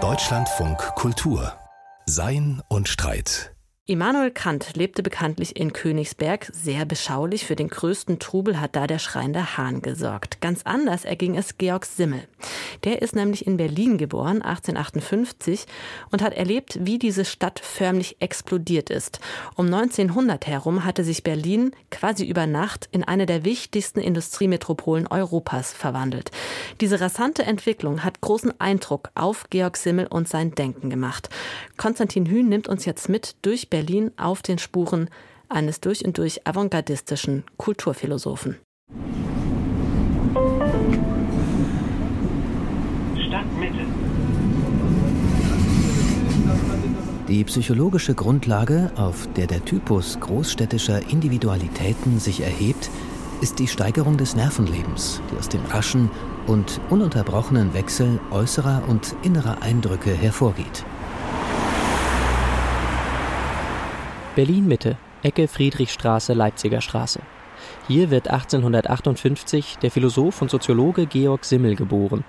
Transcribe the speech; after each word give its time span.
Deutschlandfunk 0.00 0.78
Kultur 0.94 1.52
Sein 2.06 2.62
und 2.68 2.86
Streit 2.86 3.56
Immanuel 3.86 4.30
Kant 4.30 4.76
lebte 4.76 5.02
bekanntlich 5.02 5.56
in 5.56 5.72
Königsberg, 5.72 6.48
sehr 6.52 6.84
beschaulich. 6.84 7.44
Für 7.44 7.56
den 7.56 7.68
größten 7.68 8.20
Trubel 8.20 8.60
hat 8.60 8.76
da 8.76 8.86
der 8.86 9.00
schreiende 9.00 9.56
Hahn 9.56 9.82
gesorgt. 9.82 10.40
Ganz 10.40 10.60
anders 10.62 11.04
erging 11.04 11.36
es 11.36 11.58
Georg 11.58 11.86
Simmel. 11.86 12.28
Der 12.84 13.02
ist 13.02 13.14
nämlich 13.14 13.46
in 13.46 13.56
Berlin 13.56 13.98
geboren, 13.98 14.42
1858, 14.42 15.66
und 16.10 16.22
hat 16.22 16.34
erlebt, 16.34 16.78
wie 16.82 16.98
diese 16.98 17.24
Stadt 17.24 17.60
förmlich 17.60 18.16
explodiert 18.20 18.90
ist. 18.90 19.20
Um 19.56 19.66
1900 19.66 20.46
herum 20.46 20.84
hatte 20.84 21.04
sich 21.04 21.22
Berlin 21.22 21.72
quasi 21.90 22.24
über 22.24 22.46
Nacht 22.46 22.88
in 22.92 23.04
eine 23.04 23.26
der 23.26 23.44
wichtigsten 23.44 24.00
Industriemetropolen 24.00 25.06
Europas 25.06 25.72
verwandelt. 25.72 26.30
Diese 26.80 27.00
rasante 27.00 27.44
Entwicklung 27.44 28.04
hat 28.04 28.20
großen 28.20 28.58
Eindruck 28.60 29.10
auf 29.14 29.46
Georg 29.50 29.76
Simmel 29.76 30.06
und 30.06 30.28
sein 30.28 30.54
Denken 30.54 30.90
gemacht. 30.90 31.28
Konstantin 31.76 32.26
Hühn 32.26 32.48
nimmt 32.48 32.68
uns 32.68 32.84
jetzt 32.84 33.08
mit 33.08 33.36
durch 33.42 33.70
Berlin 33.70 34.12
auf 34.16 34.42
den 34.42 34.58
Spuren 34.58 35.08
eines 35.48 35.80
durch 35.80 36.04
und 36.04 36.18
durch 36.18 36.46
avantgardistischen 36.46 37.44
Kulturphilosophen. 37.56 38.58
Die 47.28 47.44
psychologische 47.44 48.14
Grundlage, 48.14 48.90
auf 48.96 49.28
der 49.36 49.46
der 49.46 49.62
Typus 49.62 50.18
großstädtischer 50.18 51.10
Individualitäten 51.10 52.18
sich 52.18 52.40
erhebt, 52.40 52.88
ist 53.42 53.58
die 53.58 53.68
Steigerung 53.68 54.16
des 54.16 54.34
Nervenlebens, 54.34 55.20
die 55.30 55.36
aus 55.36 55.50
dem 55.50 55.60
raschen 55.66 56.10
und 56.46 56.80
ununterbrochenen 56.88 57.74
Wechsel 57.74 58.18
äußerer 58.30 58.82
und 58.88 59.14
innerer 59.24 59.60
Eindrücke 59.60 60.10
hervorgeht. 60.10 60.86
Berlin 64.34 64.66
Mitte, 64.66 64.96
Ecke 65.22 65.48
Friedrichstraße, 65.48 66.32
Leipziger 66.32 66.80
Straße. 66.80 67.20
Hier 67.88 68.10
wird 68.10 68.28
1858 68.28 69.76
der 69.82 69.90
Philosoph 69.90 70.40
und 70.40 70.50
Soziologe 70.50 71.04
Georg 71.04 71.44
Simmel 71.44 71.76
geboren. 71.76 72.24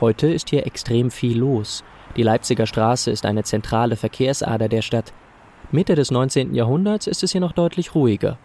Heute 0.00 0.28
ist 0.28 0.50
hier 0.50 0.66
extrem 0.66 1.10
viel 1.10 1.38
los. 1.38 1.84
Die 2.16 2.22
Leipziger 2.22 2.66
Straße 2.66 3.10
ist 3.10 3.26
eine 3.26 3.44
zentrale 3.44 3.96
Verkehrsader 3.96 4.68
der 4.68 4.82
Stadt. 4.82 5.12
Mitte 5.70 5.94
des 5.94 6.10
19. 6.10 6.54
Jahrhunderts 6.54 7.06
ist 7.06 7.22
es 7.22 7.32
hier 7.32 7.40
noch 7.40 7.52
deutlich 7.52 7.94
ruhiger. 7.94 8.38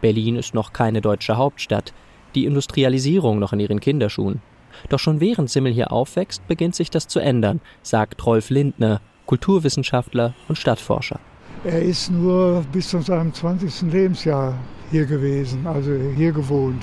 Berlin 0.00 0.36
ist 0.36 0.54
noch 0.54 0.72
keine 0.72 1.00
deutsche 1.00 1.36
Hauptstadt, 1.36 1.92
die 2.34 2.46
Industrialisierung 2.46 3.38
noch 3.38 3.52
in 3.52 3.60
ihren 3.60 3.80
Kinderschuhen. 3.80 4.40
Doch 4.88 4.98
schon 4.98 5.20
während 5.20 5.50
Simmel 5.50 5.72
hier 5.72 5.92
aufwächst, 5.92 6.46
beginnt 6.48 6.74
sich 6.74 6.90
das 6.90 7.06
zu 7.06 7.20
ändern, 7.20 7.60
sagt 7.82 8.26
Rolf 8.26 8.50
Lindner, 8.50 9.00
Kulturwissenschaftler 9.26 10.34
und 10.48 10.58
Stadtforscher. 10.58 11.20
Er 11.64 11.80
ist 11.80 12.10
nur 12.10 12.64
bis 12.72 12.88
zu 12.88 13.00
seinem 13.00 13.32
20. 13.32 13.92
Lebensjahr 13.92 14.58
hier 14.90 15.06
gewesen, 15.06 15.66
also 15.66 15.92
hier 16.14 16.32
gewohnt. 16.32 16.82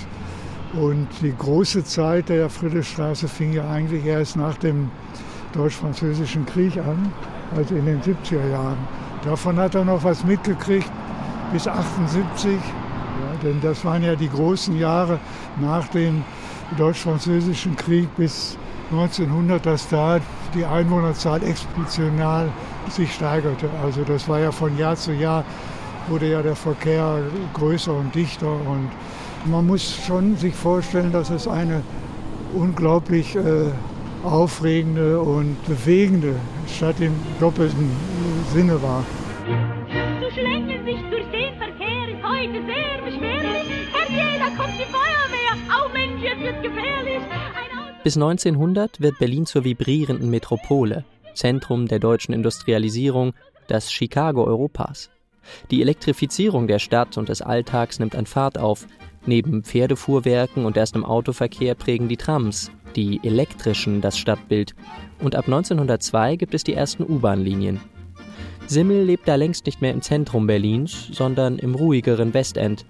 Und 0.74 1.08
die 1.22 1.36
große 1.38 1.84
Zeit 1.84 2.30
der 2.30 2.50
Friedrichstraße 2.50 3.28
fing 3.28 3.52
ja 3.52 3.70
eigentlich 3.70 4.06
erst 4.06 4.38
nach 4.38 4.58
dem 4.58 4.90
Deutsch-Französischen 5.54 6.46
Krieg 6.46 6.78
an, 6.78 7.12
also 7.56 7.76
in 7.76 7.86
den 7.86 8.02
70er 8.02 8.50
Jahren. 8.50 8.78
Davon 9.26 9.58
hat 9.58 9.76
er 9.76 9.84
noch 9.84 10.04
was 10.04 10.24
mitgekriegt 10.24 10.90
bis 11.52 11.68
78, 11.68 12.54
ja, 12.54 12.60
denn 13.44 13.60
das 13.62 13.84
waren 13.84 14.02
ja 14.02 14.16
die 14.16 14.30
großen 14.30 14.78
Jahre 14.80 15.20
nach 15.60 15.88
dem 15.90 16.24
Deutsch-Französischen 16.78 17.76
Krieg 17.76 18.08
bis 18.16 18.58
1900, 18.92 19.66
dass 19.66 19.90
da 19.90 20.20
die 20.56 20.66
Einwohnerzahl 20.66 21.44
exponentiell 21.44 22.50
sich 22.90 23.14
steigerte. 23.14 23.70
Also 23.84 24.04
das 24.04 24.28
war 24.30 24.40
ja 24.40 24.52
von 24.52 24.78
Jahr 24.78 24.96
zu 24.96 25.12
Jahr 25.12 25.44
wurde 26.08 26.30
ja 26.30 26.42
der 26.42 26.56
Verkehr 26.56 27.20
größer 27.54 27.94
und 27.94 28.16
dichter 28.16 28.48
und 28.48 28.90
man 29.46 29.68
muss 29.68 29.96
schon 30.06 30.36
sich 30.38 30.54
vorstellen, 30.54 31.12
dass 31.12 31.30
es 31.30 31.48
eine 31.48 31.82
unglaublich 32.54 33.36
äh, 33.36 33.72
aufregende 34.24 35.20
und 35.20 35.58
bewegende 35.66 36.36
Stadt 36.68 37.00
im 37.00 37.14
doppelten 37.40 37.90
Sinne 38.54 38.82
war. 38.82 39.04
Zu 40.20 40.34
schlängeln 40.34 40.86
sich 40.86 41.02
durch 41.10 41.26
den 41.32 41.58
Verkehr 41.58 42.10
ist 42.10 42.24
heute 42.24 42.66
sehr 42.66 43.02
beschwerlich. 43.04 43.88
Herr 43.94 44.10
jeder 44.10 44.56
kommt 44.56 44.80
die 44.80 44.86
Feuerwehr. 44.86 45.54
Au 45.70 45.90
Mensch, 45.92 46.22
jetzt 46.24 46.42
wird 46.42 46.64
gefährlich. 46.64 47.22
Bis 48.04 48.16
1900 48.16 49.00
wird 49.00 49.20
Berlin 49.20 49.46
zur 49.46 49.64
vibrierenden 49.64 50.30
Metropole, 50.30 51.06
Zentrum 51.34 51.88
der 51.88 52.00
deutschen 52.00 52.34
Industrialisierung, 52.34 53.34
das 53.68 53.92
Chicago 53.92 54.44
Europas. 54.44 55.10
Die 55.70 55.82
Elektrifizierung 55.82 56.68
der 56.68 56.80
Stadt 56.80 57.18
und 57.18 57.30
des 57.30 57.42
Alltags 57.42 58.00
nimmt 58.00 58.16
an 58.16 58.26
Fahrt 58.26 58.58
auf. 58.58 58.88
Neben 59.26 59.64
Pferdefuhrwerken 59.64 60.66
und 60.66 60.78
erstem 60.78 61.06
Autoverkehr 61.06 61.76
prägen 61.76 62.08
die 62.08 62.18
Trams, 62.18 62.72
die 62.96 63.20
elektrischen, 63.24 64.02
das 64.02 64.18
Stadtbild. 64.18 64.76
Und 65.20 65.36
ab 65.36 65.46
1902 65.46 66.36
gibt 66.36 66.54
es 66.54 66.64
die 66.64 66.74
ersten 66.74 67.04
U-Bahn-Linien. 67.04 67.80
Simmel 68.68 69.04
lebt 69.04 69.28
da 69.28 69.36
längst 69.36 69.66
nicht 69.66 69.82
mehr 69.82 69.92
im 69.92 70.02
Zentrum 70.02 70.48
Berlins, 70.48 71.10
sondern 71.12 71.60
im 71.60 71.76
ruhigeren 71.76 72.34
Westend. 72.34 72.86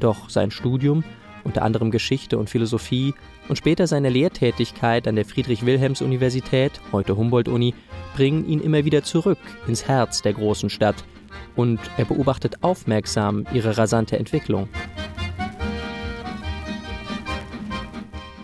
Doch 0.00 0.30
sein 0.30 0.50
Studium 0.50 1.04
unter 1.44 1.62
anderem 1.62 1.90
Geschichte 1.90 2.38
und 2.38 2.50
Philosophie, 2.50 3.14
und 3.48 3.56
später 3.56 3.86
seine 3.86 4.08
Lehrtätigkeit 4.08 5.08
an 5.08 5.16
der 5.16 5.24
Friedrich-Wilhelms-Universität, 5.24 6.80
heute 6.92 7.16
Humboldt-Uni, 7.16 7.74
bringen 8.14 8.46
ihn 8.46 8.60
immer 8.60 8.84
wieder 8.84 9.02
zurück 9.02 9.38
ins 9.66 9.88
Herz 9.88 10.22
der 10.22 10.34
großen 10.34 10.70
Stadt, 10.70 11.04
und 11.56 11.80
er 11.96 12.04
beobachtet 12.04 12.62
aufmerksam 12.62 13.44
ihre 13.52 13.76
rasante 13.76 14.18
Entwicklung. 14.18 14.68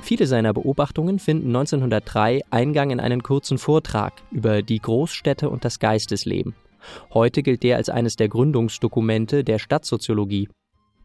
Viele 0.08 0.26
seiner 0.26 0.54
Beobachtungen 0.54 1.18
finden 1.18 1.48
1903 1.48 2.40
Eingang 2.48 2.88
in 2.88 2.98
einen 2.98 3.22
kurzen 3.22 3.58
Vortrag 3.58 4.14
über 4.30 4.62
die 4.62 4.80
Großstädte 4.80 5.50
und 5.50 5.66
das 5.66 5.80
Geistesleben. 5.80 6.54
Heute 7.12 7.42
gilt 7.42 7.62
der 7.62 7.76
als 7.76 7.90
eines 7.90 8.16
der 8.16 8.30
Gründungsdokumente 8.30 9.44
der 9.44 9.58
Stadtsoziologie. 9.58 10.48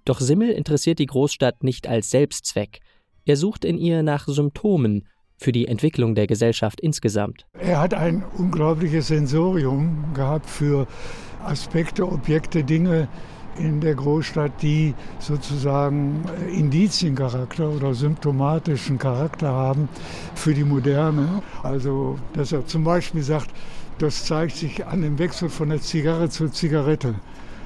Doch 0.06 0.22
Simmel 0.22 0.52
interessiert 0.52 1.00
die 1.00 1.06
Großstadt 1.06 1.66
nicht 1.66 1.86
als 1.86 2.12
Selbstzweck. 2.12 2.80
Er 3.25 3.36
sucht 3.36 3.66
in 3.66 3.78
ihr 3.78 4.03
nach 4.03 4.25
Symptomen 4.25 5.06
für 5.35 5.52
die 5.52 5.68
Entwicklung 5.68 6.16
der 6.16 6.28
Gesellschaft 6.28 6.80
insgesamt. 6.80 7.46
Er 7.59 7.81
hat 7.81 7.94
ein 7.94 8.24
unglaubliches 8.38 9.08
Sensorium 9.08 10.14
gehabt 10.14 10.50
für 10.50 10.88
Aspekte, 11.44 12.08
Objekte, 12.08 12.64
Dinge 12.64 13.09
in 13.58 13.81
der 13.81 13.96
Großstadt, 13.96 14.62
die 14.62 14.94
sozusagen 15.19 16.24
Indiziencharakter 16.52 17.69
oder 17.69 17.94
symptomatischen 17.94 18.97
Charakter 18.97 19.50
haben 19.50 19.90
für 20.36 20.53
die 20.53 20.64
Moderne. 20.64 21.41
Also, 21.62 22.18
dass 22.34 22.52
er 22.52 22.66
zum 22.66 22.84
Beispiel 22.84 23.24
sagt, 23.24 23.50
das 24.00 24.25
zeigt 24.25 24.56
sich 24.56 24.86
an 24.86 25.02
dem 25.02 25.19
Wechsel 25.19 25.50
von 25.50 25.69
der 25.69 25.81
Zigarre 25.81 26.30
zur 26.30 26.52
Zigarette 26.52 27.16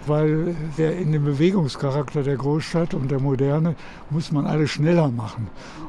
weil 0.08 0.56
der 0.78 0.98
in 0.98 1.12
dem 1.12 1.26
Bewegungscharakter 1.26 2.24
der 2.24 2.36
Großstadt 2.36 2.94
und 2.94 3.12
der 3.12 3.20
Moderne 3.20 3.76
muss 4.10 4.32
man 4.32 4.46
alles 4.46 4.72
schneller 4.72 5.10
machen. 5.10 5.48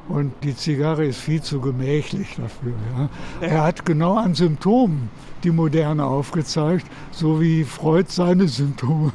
Und 0.08 0.32
die 0.42 0.56
Zigarre 0.56 1.04
ist 1.04 1.20
viel 1.20 1.42
zu 1.42 1.60
gemächlich 1.60 2.36
dafür. 2.36 2.72
Ja. 2.96 3.08
Er 3.40 3.62
hat 3.64 3.84
genau 3.84 4.16
an 4.16 4.34
Symptomen 4.34 5.10
die 5.44 5.50
Moderne 5.50 6.04
aufgezeigt, 6.04 6.86
so 7.10 7.40
wie 7.40 7.64
Freud 7.64 8.06
seine 8.08 8.48
Symptome 8.48 9.12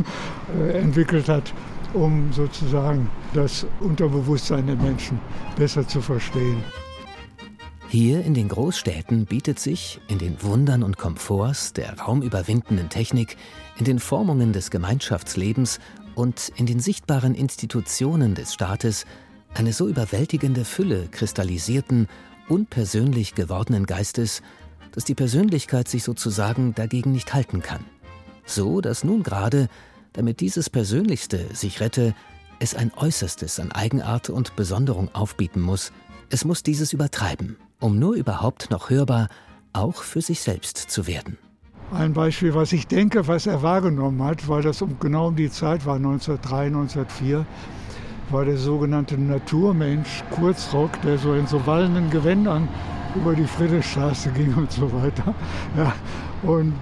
äh, 0.59 0.79
entwickelt 0.79 1.27
hat, 1.29 1.53
um 1.93 2.31
sozusagen 2.31 3.09
das 3.33 3.65
Unterbewusstsein 3.79 4.67
der 4.67 4.75
Menschen 4.75 5.19
besser 5.55 5.87
zu 5.87 6.01
verstehen. 6.01 6.63
Hier 7.93 8.25
in 8.25 8.33
den 8.33 8.49
Großstädten 8.49 9.27
bietet 9.27 9.59
sich, 9.59 10.01
in 10.07 10.17
den 10.17 10.41
Wundern 10.41 10.81
und 10.81 10.97
Komforts 10.97 11.73
der 11.73 11.99
raumüberwindenden 11.99 12.89
Technik, 12.89 13.37
in 13.77 13.85
den 13.85 13.99
Formungen 13.99 14.51
des 14.51 14.71
Gemeinschaftslebens 14.71 15.79
und 16.15 16.51
in 16.55 16.65
den 16.65 16.79
sichtbaren 16.79 17.35
Institutionen 17.35 18.33
des 18.33 18.51
Staates 18.51 19.05
eine 19.53 19.73
so 19.73 19.87
überwältigende 19.87 20.65
Fülle 20.65 21.07
kristallisierten, 21.11 22.07
unpersönlich 22.49 23.35
gewordenen 23.35 23.85
Geistes, 23.85 24.41
dass 24.91 25.03
die 25.03 25.13
Persönlichkeit 25.13 25.87
sich 25.87 26.03
sozusagen 26.03 26.73
dagegen 26.73 27.11
nicht 27.11 27.35
halten 27.35 27.61
kann. 27.61 27.85
So, 28.43 28.81
dass 28.81 29.03
nun 29.03 29.21
gerade, 29.21 29.67
damit 30.13 30.39
dieses 30.39 30.67
Persönlichste 30.67 31.45
sich 31.53 31.79
rette, 31.79 32.15
es 32.57 32.73
ein 32.73 32.91
Äußerstes 32.95 33.59
an 33.59 33.71
Eigenart 33.71 34.31
und 34.31 34.55
Besonderung 34.55 35.13
aufbieten 35.13 35.61
muss, 35.61 35.91
es 36.29 36.45
muss 36.45 36.63
dieses 36.63 36.93
übertreiben, 36.93 37.57
um 37.79 37.99
nur 37.99 38.15
überhaupt 38.15 38.71
noch 38.71 38.89
hörbar 38.89 39.27
auch 39.73 40.03
für 40.03 40.21
sich 40.21 40.41
selbst 40.41 40.77
zu 40.77 41.07
werden. 41.07 41.37
Ein 41.91 42.13
Beispiel, 42.13 42.55
was 42.55 42.73
ich 42.73 42.87
denke, 42.87 43.27
was 43.27 43.45
er 43.45 43.61
wahrgenommen 43.61 44.23
hat, 44.23 44.47
weil 44.47 44.61
das 44.61 44.81
um, 44.81 44.97
genau 44.99 45.27
um 45.27 45.35
die 45.35 45.49
Zeit 45.49 45.85
war, 45.85 45.95
1903, 45.95 46.67
1904, 46.67 47.45
war 48.31 48.45
der 48.45 48.57
sogenannte 48.57 49.17
Naturmensch 49.17 50.23
Kurzrock, 50.31 50.99
der 51.01 51.17
so 51.17 51.33
in 51.33 51.45
so 51.45 51.65
wallenden 51.67 52.09
Gewändern 52.09 52.67
über 53.15 53.35
die 53.35 53.45
Friedrichstraße 53.45 54.31
ging 54.31 54.53
und 54.55 54.71
so 54.71 54.91
weiter. 54.91 55.35
Ja, 55.77 55.93
und 56.41 56.73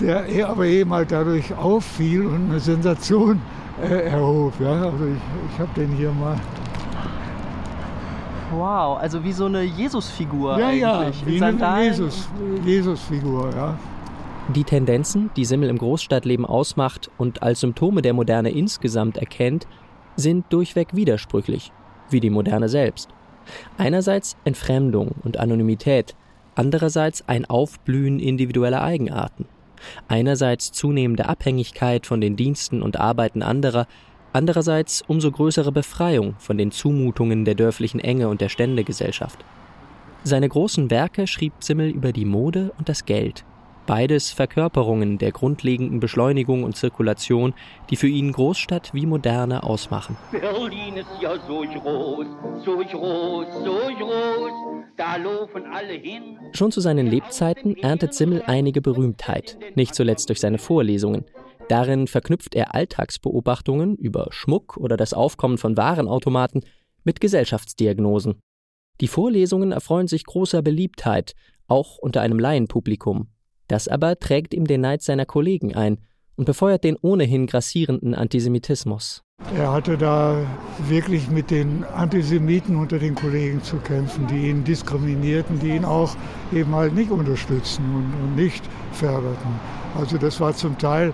der 0.00 0.48
aber 0.48 0.66
eben 0.66 0.92
halt 0.92 1.10
dadurch 1.10 1.52
auffiel 1.54 2.26
und 2.26 2.50
eine 2.50 2.60
Sensation 2.60 3.40
äh, 3.82 4.08
erhob. 4.08 4.52
Ja. 4.60 4.72
Also 4.72 5.06
ich, 5.06 5.52
ich 5.52 5.58
habe 5.58 5.70
den 5.74 5.90
hier 5.92 6.12
mal. 6.12 6.38
Wow, 8.50 8.98
also 8.98 9.22
wie 9.22 9.32
so 9.32 9.44
eine 9.44 9.62
Jesusfigur 9.62 10.58
ja, 10.58 10.68
eigentlich. 10.68 11.20
Ja, 11.20 11.26
wie 11.26 11.42
eine 11.42 11.84
Jesus, 11.84 12.28
Jesusfigur, 12.64 13.50
ja. 13.54 13.78
Die 14.54 14.64
Tendenzen, 14.64 15.30
die 15.36 15.44
Simmel 15.44 15.68
im 15.68 15.76
Großstadtleben 15.76 16.46
ausmacht 16.46 17.10
und 17.18 17.42
als 17.42 17.60
Symptome 17.60 18.00
der 18.00 18.14
Moderne 18.14 18.50
insgesamt 18.50 19.18
erkennt, 19.18 19.66
sind 20.16 20.46
durchweg 20.48 20.88
widersprüchlich, 20.96 21.72
wie 22.08 22.20
die 22.20 22.30
Moderne 22.30 22.70
selbst. 22.70 23.10
Einerseits 23.76 24.36
Entfremdung 24.44 25.10
und 25.22 25.38
Anonymität, 25.38 26.16
andererseits 26.54 27.28
ein 27.28 27.44
Aufblühen 27.44 28.18
individueller 28.18 28.82
Eigenarten. 28.82 29.46
Einerseits 30.08 30.72
zunehmende 30.72 31.28
Abhängigkeit 31.28 32.06
von 32.06 32.20
den 32.20 32.36
Diensten 32.36 32.82
und 32.82 32.98
Arbeiten 32.98 33.42
anderer, 33.42 33.86
andererseits 34.32 35.02
umso 35.06 35.30
größere 35.30 35.72
Befreiung 35.72 36.34
von 36.38 36.58
den 36.58 36.70
Zumutungen 36.70 37.44
der 37.44 37.54
dörflichen 37.54 38.00
Enge 38.00 38.28
und 38.28 38.40
der 38.40 38.48
Ständegesellschaft. 38.48 39.44
Seine 40.24 40.48
großen 40.48 40.90
Werke 40.90 41.26
schrieb 41.26 41.52
Simmel 41.60 41.90
über 41.90 42.12
die 42.12 42.24
Mode 42.24 42.72
und 42.78 42.88
das 42.88 43.04
Geld, 43.04 43.44
beides 43.88 44.30
Verkörperungen 44.30 45.16
der 45.16 45.32
grundlegenden 45.32 45.98
Beschleunigung 45.98 46.62
und 46.62 46.76
Zirkulation, 46.76 47.54
die 47.88 47.96
für 47.96 48.06
ihn 48.06 48.32
Großstadt 48.32 48.92
wie 48.92 49.06
Moderne 49.06 49.62
ausmachen. 49.62 50.16
Berlin 50.30 50.98
ist 50.98 51.08
ja 51.22 51.34
so 51.46 51.60
groß, 51.62 52.26
so 52.64 52.76
groß, 52.76 53.46
so 53.64 53.80
groß, 53.98 54.52
da 54.96 55.16
laufen 55.16 55.64
alle 55.72 55.94
hin. 55.94 56.38
Schon 56.52 56.70
zu 56.70 56.80
seinen 56.80 57.06
Lebzeiten 57.06 57.76
erntet 57.78 58.12
Simmel 58.12 58.42
einige 58.46 58.82
Berühmtheit, 58.82 59.56
nicht 59.74 59.94
zuletzt 59.94 60.28
durch 60.28 60.40
seine 60.40 60.58
Vorlesungen. 60.58 61.24
Darin 61.68 62.06
verknüpft 62.06 62.54
er 62.54 62.74
Alltagsbeobachtungen 62.74 63.96
über 63.96 64.28
Schmuck 64.30 64.78
oder 64.78 64.96
das 64.96 65.12
Aufkommen 65.12 65.58
von 65.58 65.76
Warenautomaten 65.76 66.62
mit 67.04 67.20
Gesellschaftsdiagnosen. 67.20 68.36
Die 69.00 69.08
Vorlesungen 69.08 69.72
erfreuen 69.72 70.08
sich 70.08 70.24
großer 70.24 70.62
Beliebtheit, 70.62 71.34
auch 71.68 71.98
unter 71.98 72.22
einem 72.22 72.38
Laienpublikum. 72.38 73.28
Das 73.68 73.86
aber 73.86 74.18
trägt 74.18 74.54
ihm 74.54 74.66
den 74.66 74.80
Neid 74.80 75.02
seiner 75.02 75.26
Kollegen 75.26 75.74
ein 75.74 75.98
und 76.36 76.46
befeuert 76.46 76.84
den 76.84 76.96
ohnehin 76.96 77.46
grassierenden 77.46 78.14
Antisemitismus. 78.14 79.22
Er 79.54 79.72
hatte 79.72 79.96
da 79.96 80.44
wirklich 80.88 81.30
mit 81.30 81.50
den 81.50 81.84
Antisemiten 81.84 82.76
unter 82.76 82.98
den 82.98 83.14
Kollegen 83.14 83.62
zu 83.62 83.76
kämpfen, 83.76 84.26
die 84.26 84.48
ihn 84.48 84.64
diskriminierten, 84.64 85.60
die 85.60 85.70
ihn 85.70 85.84
auch 85.84 86.16
eben 86.52 86.74
halt 86.74 86.94
nicht 86.94 87.10
unterstützten 87.10 87.84
und, 87.94 88.12
und 88.22 88.36
nicht 88.36 88.64
förderten. 88.92 89.60
Also 89.96 90.16
das 90.18 90.40
war 90.40 90.54
zum 90.54 90.76
Teil 90.78 91.12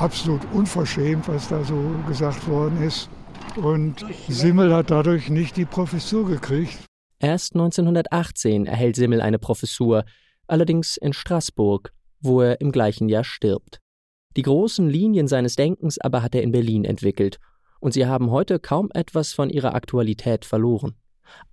absolut 0.00 0.40
unverschämt, 0.52 1.28
was 1.28 1.48
da 1.48 1.62
so 1.64 1.76
gesagt 2.06 2.46
worden 2.48 2.82
ist. 2.82 3.08
Und 3.56 4.04
Simmel 4.28 4.74
hat 4.74 4.90
dadurch 4.90 5.30
nicht 5.30 5.56
die 5.56 5.64
Professur 5.64 6.26
gekriegt. 6.26 6.78
Erst 7.18 7.54
1918 7.54 8.66
erhält 8.66 8.96
Simmel 8.96 9.20
eine 9.20 9.38
Professur, 9.38 10.04
allerdings 10.46 10.96
in 10.96 11.12
Straßburg, 11.12 11.92
wo 12.20 12.42
er 12.42 12.60
im 12.60 12.72
gleichen 12.72 13.08
Jahr 13.08 13.24
stirbt. 13.24 13.80
Die 14.36 14.42
großen 14.42 14.88
Linien 14.88 15.28
seines 15.28 15.56
Denkens 15.56 15.98
aber 15.98 16.22
hat 16.22 16.34
er 16.34 16.42
in 16.42 16.52
Berlin 16.52 16.84
entwickelt, 16.84 17.38
und 17.80 17.92
sie 17.92 18.06
haben 18.06 18.30
heute 18.30 18.58
kaum 18.58 18.90
etwas 18.92 19.32
von 19.32 19.48
ihrer 19.48 19.74
Aktualität 19.74 20.44
verloren. 20.44 20.94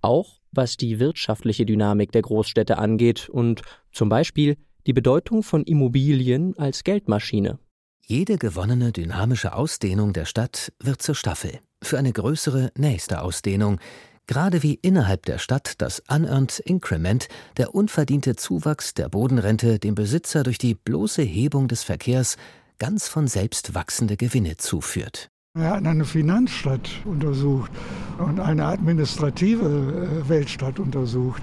Auch 0.00 0.40
was 0.52 0.76
die 0.76 1.00
wirtschaftliche 1.00 1.66
Dynamik 1.66 2.12
der 2.12 2.22
Großstädte 2.22 2.78
angeht 2.78 3.28
und 3.28 3.62
zum 3.92 4.08
Beispiel 4.08 4.56
die 4.86 4.92
Bedeutung 4.92 5.42
von 5.42 5.64
Immobilien 5.64 6.56
als 6.58 6.84
Geldmaschine. 6.84 7.58
Jede 8.06 8.36
gewonnene 8.36 8.92
dynamische 8.92 9.54
Ausdehnung 9.54 10.12
der 10.12 10.26
Stadt 10.26 10.72
wird 10.78 11.00
zur 11.00 11.14
Staffel 11.14 11.58
für 11.82 11.98
eine 11.98 12.12
größere 12.12 12.70
nächste 12.76 13.22
Ausdehnung, 13.22 13.80
Gerade 14.26 14.62
wie 14.62 14.74
innerhalb 14.80 15.26
der 15.26 15.38
Stadt 15.38 15.82
das 15.82 16.02
Unearned 16.08 16.58
Increment, 16.60 17.28
der 17.58 17.74
unverdiente 17.74 18.36
Zuwachs 18.36 18.94
der 18.94 19.10
Bodenrente 19.10 19.78
dem 19.78 19.94
Besitzer 19.94 20.42
durch 20.42 20.56
die 20.56 20.74
bloße 20.74 21.20
Hebung 21.20 21.68
des 21.68 21.82
Verkehrs 21.82 22.36
ganz 22.78 23.06
von 23.06 23.28
selbst 23.28 23.74
wachsende 23.74 24.16
Gewinne 24.16 24.56
zuführt. 24.56 25.28
Er 25.56 25.70
hat 25.70 25.86
eine 25.86 26.04
Finanzstadt 26.04 26.90
untersucht 27.04 27.70
und 28.18 28.40
eine 28.40 28.64
administrative 28.64 29.64
äh, 29.64 30.28
Weltstadt 30.28 30.80
untersucht. 30.80 31.40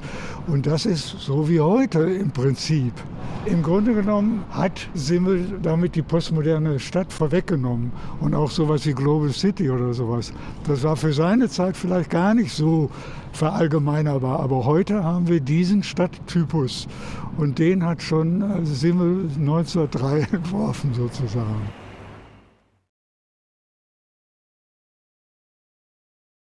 Und 0.48 0.68
das 0.68 0.86
ist 0.86 1.08
so 1.18 1.48
wie 1.48 1.62
heute 1.62 2.00
im 2.02 2.30
Prinzip. 2.30 2.92
Im 3.46 3.64
Grunde 3.64 3.94
genommen 3.94 4.44
hat 4.52 4.90
Simmel 4.94 5.58
damit 5.64 5.96
die 5.96 6.02
postmoderne 6.02 6.78
Stadt 6.82 7.14
vorweggenommen 7.14 7.94
und 8.20 8.36
auch 8.36 8.52
sowas 8.52 8.86
wie 8.86 8.92
Global 8.92 9.30
City 9.30 9.70
oder 9.70 9.94
sowas. 9.94 10.34
Das 10.68 10.84
war 10.84 10.98
für 10.98 11.14
seine 11.14 11.48
Zeit 11.48 11.78
vielleicht 11.78 12.10
gar 12.10 12.34
nicht 12.34 12.52
so 12.52 12.92
verallgemeinerbar. 13.32 14.42
Aber 14.42 14.66
heute 14.66 15.06
haben 15.06 15.30
wir 15.30 15.40
diesen 15.40 15.84
Stadttypus 15.84 16.86
und 17.38 17.60
den 17.60 17.86
hat 17.86 18.02
schon 18.02 18.42
äh, 18.42 18.66
Simmel 18.66 19.30
1903 19.40 20.28
entworfen 20.34 20.94
sozusagen. 20.94 21.81